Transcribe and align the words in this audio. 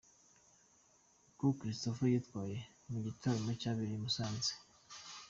Uko 1.29 1.45
Christopher 1.59 2.09
yitwaye 2.13 2.57
mu 2.89 2.99
gitaramo 3.05 3.51
cyabereye 3.61 3.97
i 3.99 4.03
Musanze. 4.03 4.51